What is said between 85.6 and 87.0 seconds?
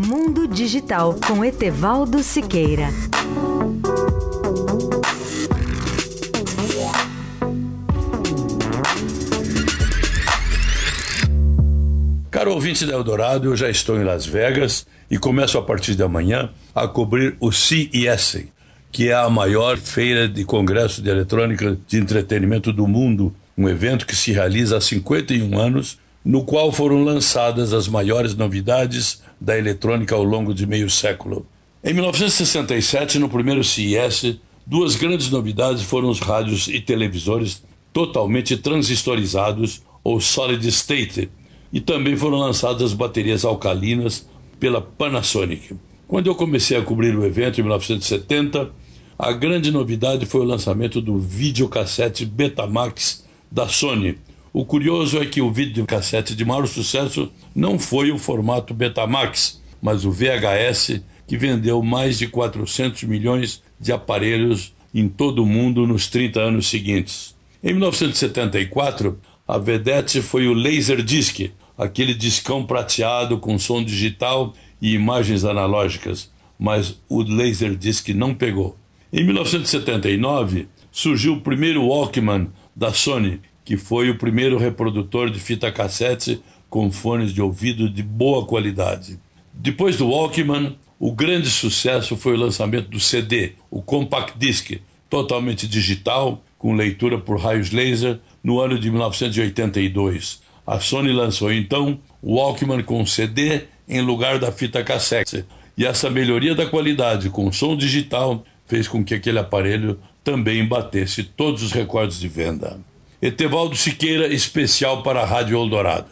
cassete com